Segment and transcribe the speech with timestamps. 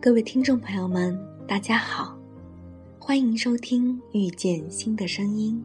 [0.00, 2.16] 各位听众朋友们，大家好，
[3.00, 5.60] 欢迎收听《遇见新的声音》，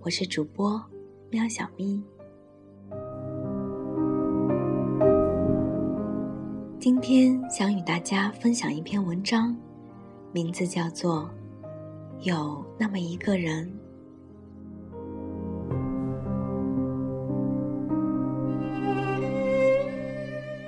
[0.00, 0.82] 我是主播
[1.28, 2.02] 喵小咪。
[6.80, 9.54] 今天想与大家分享一篇文章，
[10.32, 11.28] 名字叫做
[12.26, 13.66] 《有那么一个人》。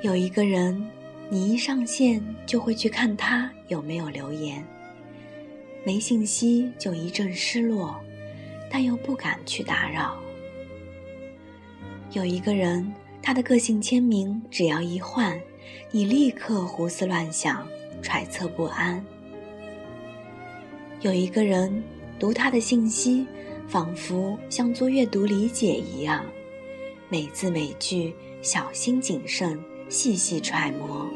[0.03, 0.87] 有一个人，
[1.29, 4.65] 你一上线就会去看他有没有留言，
[5.85, 8.01] 没信息就一阵失落，
[8.71, 10.17] 但又不敢去打扰。
[12.13, 15.37] 有一个人，他的个性签名只要一换，
[15.91, 17.67] 你立刻胡思乱想，
[18.01, 19.05] 揣测不安。
[21.01, 21.83] 有一个人，
[22.21, 23.27] 读他的信息，
[23.67, 26.25] 仿佛像做阅读理解一样，
[27.09, 29.61] 每字每句小心谨慎。
[29.89, 31.09] 细细揣摩，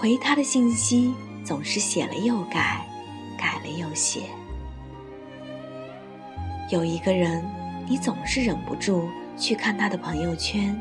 [0.00, 2.86] 回他的信息总是写了又改，
[3.36, 4.26] 改了又写。
[6.70, 7.44] 有一个人，
[7.88, 10.80] 你总是忍不住去看他的朋友圈，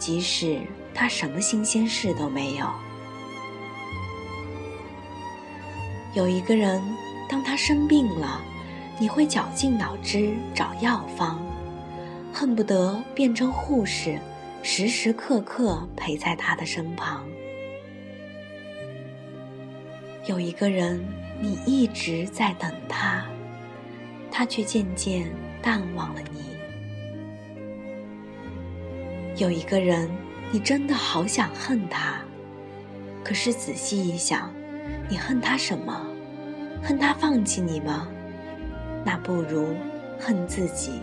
[0.00, 0.60] 即使
[0.92, 2.66] 他什么新鲜事都没有。
[6.12, 6.82] 有一个人，
[7.28, 8.42] 当他生病了，
[8.98, 11.38] 你会绞尽脑汁找药方，
[12.32, 14.18] 恨不得变成护士。
[14.60, 17.24] 时时刻刻陪在他的身旁。
[20.28, 21.02] 有一个人，
[21.40, 23.24] 你一直在等他，
[24.30, 25.26] 他却渐渐
[25.62, 26.40] 淡忘了你。
[29.36, 30.06] 有一个人，
[30.52, 32.20] 你真的好想恨他，
[33.24, 34.52] 可是仔细一想，
[35.08, 36.06] 你恨他什么？
[36.82, 38.06] 恨他放弃你吗？
[39.06, 39.74] 那不如
[40.20, 41.00] 恨自己。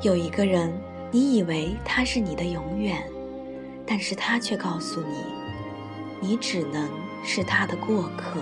[0.00, 0.72] 有一个人，
[1.10, 3.02] 你以为他是你的永远，
[3.86, 5.24] 但是他却告诉你，
[6.20, 6.88] 你只能
[7.24, 8.40] 是他的过客。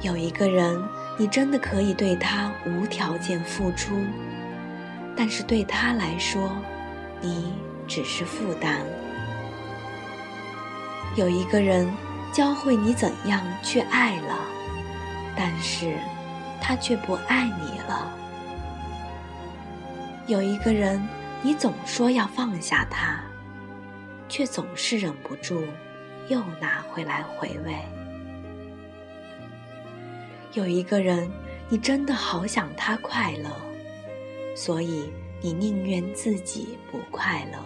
[0.00, 0.80] 有一个人，
[1.18, 3.94] 你真的可以对他无条件付出，
[5.16, 6.50] 但是对他来说，
[7.20, 7.54] 你
[7.88, 8.80] 只是负担。
[11.16, 11.90] 有一个人，
[12.32, 14.36] 教会你怎样去爱了，
[15.36, 15.96] 但是
[16.60, 18.12] 他却不爱你了。
[20.26, 21.00] 有一个人，
[21.44, 23.22] 你总说要放下他，
[24.30, 25.62] 却总是忍不住
[26.28, 27.76] 又拿回来回味。
[30.54, 31.30] 有一个人，
[31.68, 33.50] 你真的好想他快乐，
[34.56, 35.12] 所以
[35.42, 37.58] 你宁愿自己不快乐。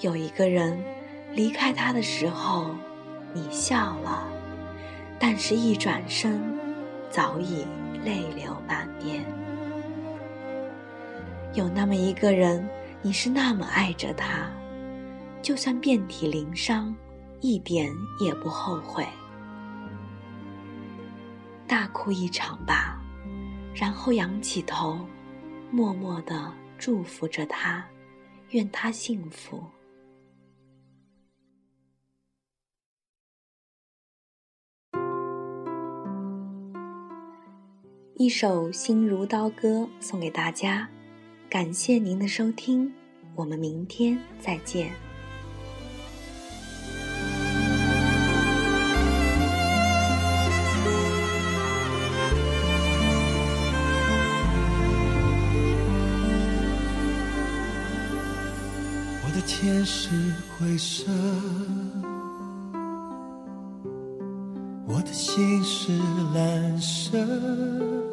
[0.00, 0.82] 有一个人，
[1.34, 2.74] 离开他的时候，
[3.34, 4.26] 你笑了，
[5.18, 6.40] 但是一转身，
[7.10, 7.66] 早已
[8.06, 9.22] 泪流满面。
[11.54, 12.66] 有那么一个人，
[13.02, 14.50] 你是那么爱着他，
[15.42, 16.94] 就算遍体鳞伤，
[17.42, 19.06] 一点也不后悔。
[21.66, 22.98] 大哭一场吧，
[23.74, 24.98] 然后仰起头，
[25.70, 27.84] 默默的祝福着他，
[28.50, 29.62] 愿他幸福。
[38.14, 40.88] 一首《心如刀割》送给大家。
[41.52, 42.90] 感谢您的收听，
[43.34, 44.90] 我们明天再见。
[59.22, 60.08] 我的天是
[60.56, 61.12] 灰色，
[64.86, 65.92] 我的心是
[66.34, 68.11] 蓝色。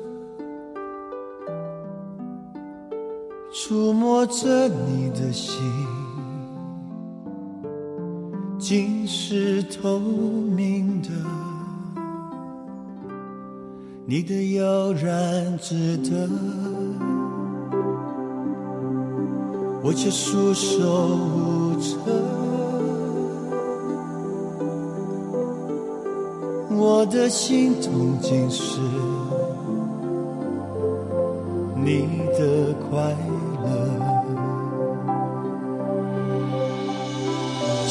[3.69, 5.61] 触摸着你的心，
[8.57, 11.09] 竟是透明的。
[14.07, 16.27] 你的悠然自得，
[19.83, 21.99] 我却束手无策。
[26.71, 28.79] 我的心痛竟是
[31.75, 32.99] 你的快
[33.29, 33.38] 乐。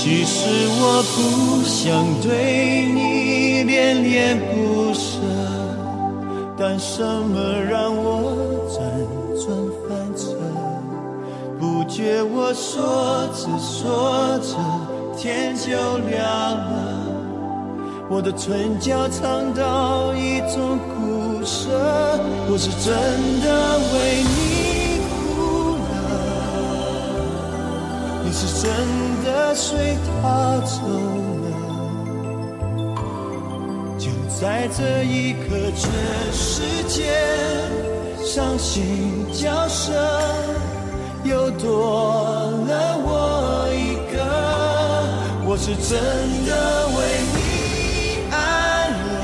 [0.01, 0.47] 其实
[0.81, 5.19] 我不想对你恋恋不舍，
[6.57, 8.33] 但什么让我
[8.71, 8.79] 辗
[9.45, 9.45] 转
[9.83, 10.37] 反侧？
[11.59, 14.57] 不觉我说着说着
[15.17, 15.73] 天就
[16.09, 16.71] 亮了，
[18.09, 21.73] 我的唇角尝到一种苦涩，
[22.49, 22.95] 我是真
[23.43, 23.78] 的
[28.41, 28.71] 是真
[29.25, 30.87] 的随他走
[31.43, 31.47] 了，
[33.99, 34.07] 就
[34.41, 35.91] 在这一刻，全
[36.33, 37.19] 世界
[38.25, 39.91] 伤心角色
[41.25, 41.99] 又多
[42.69, 44.17] 了我一个，
[45.45, 45.99] 我是真
[46.47, 46.51] 的
[46.95, 46.97] 为
[47.35, 47.37] 你
[48.31, 48.37] 爱
[49.01, 49.19] 了，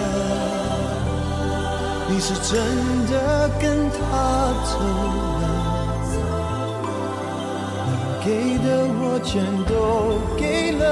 [2.09, 2.51] 你是真
[3.13, 3.97] 的跟他
[4.65, 4.75] 走。
[8.25, 10.83] 给的我全都给了，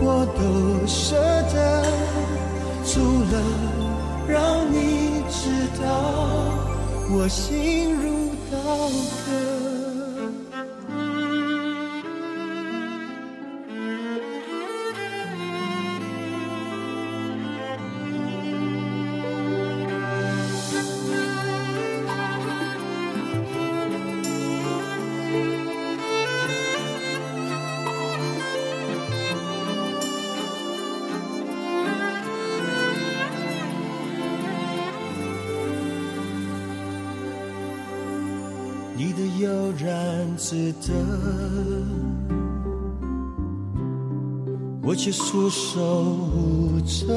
[0.00, 1.16] 我都舍
[1.52, 1.82] 得，
[2.86, 3.00] 除
[3.32, 3.34] 了
[4.28, 5.84] 让你知道
[7.10, 8.56] 我心如刀
[9.26, 9.57] 割。
[39.80, 40.92] 然自得，
[44.82, 46.04] 我却束手
[46.34, 47.14] 无策。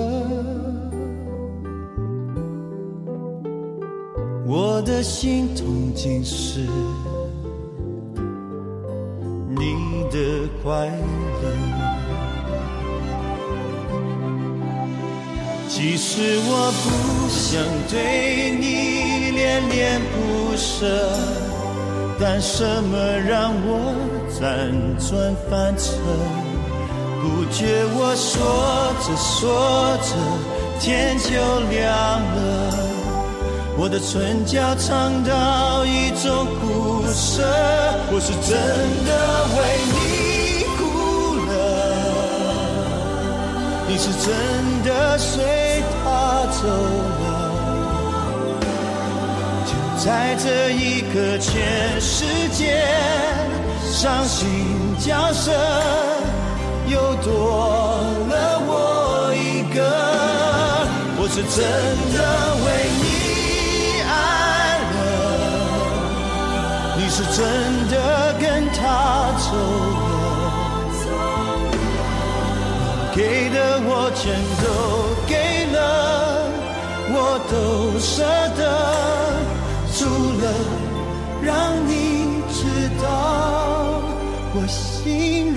[4.45, 6.59] 我的心痛竟是
[9.49, 11.43] 你的快乐，
[15.67, 21.50] 其实我不想对你恋恋不舍。
[22.23, 22.95] 但什么
[23.27, 23.95] 让我
[24.29, 24.39] 辗
[25.09, 25.89] 转反侧？
[27.19, 30.09] 不觉我说着说着
[30.79, 31.31] 天就
[31.71, 31.89] 亮
[32.21, 32.39] 了，
[33.75, 37.41] 我的唇角尝到一种苦涩。
[38.13, 38.53] 我是真
[39.07, 39.09] 的
[39.57, 39.59] 为
[39.89, 39.99] 你
[40.77, 40.79] 哭
[41.49, 41.51] 了，
[43.87, 44.29] 你是真
[44.83, 45.33] 的随
[46.03, 46.67] 他走
[47.23, 47.30] 了。
[50.03, 52.83] 在这一刻，全世界
[53.83, 54.47] 伤心
[54.97, 55.51] 角色
[56.87, 59.79] 又多了我一个。
[61.19, 61.61] 我是真
[62.17, 62.19] 的
[62.65, 62.67] 为
[62.97, 64.11] 你爱
[64.95, 64.99] 了，
[66.97, 67.39] 你是真
[67.91, 67.93] 的
[68.39, 68.43] 跟
[68.73, 68.81] 他
[69.37, 69.53] 走
[71.05, 71.13] 了，
[73.15, 73.55] 给的
[73.85, 74.33] 我全
[74.63, 74.65] 都
[75.27, 75.31] 给
[75.71, 75.77] 了，
[77.13, 77.15] 我
[77.51, 77.53] 都
[77.99, 78.25] 舍
[78.57, 79.10] 得。
[80.01, 80.51] 输了
[81.43, 84.01] 让你知道
[84.55, 85.50] 我心。